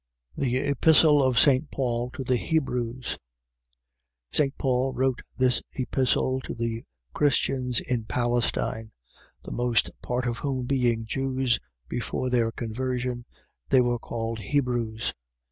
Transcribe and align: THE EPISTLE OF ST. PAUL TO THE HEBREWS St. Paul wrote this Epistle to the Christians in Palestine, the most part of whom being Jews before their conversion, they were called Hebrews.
THE 0.35 0.57
EPISTLE 0.57 1.21
OF 1.21 1.37
ST. 1.37 1.69
PAUL 1.69 2.09
TO 2.09 2.23
THE 2.23 2.35
HEBREWS 2.37 3.19
St. 4.31 4.57
Paul 4.57 4.93
wrote 4.93 5.21
this 5.37 5.61
Epistle 5.75 6.39
to 6.41 6.55
the 6.55 6.85
Christians 7.13 7.81
in 7.81 8.05
Palestine, 8.05 8.93
the 9.43 9.51
most 9.51 9.91
part 10.01 10.25
of 10.25 10.39
whom 10.39 10.65
being 10.65 11.05
Jews 11.05 11.59
before 11.87 12.31
their 12.31 12.51
conversion, 12.51 13.25
they 13.69 13.79
were 13.81 13.99
called 13.99 14.39
Hebrews. 14.39 15.13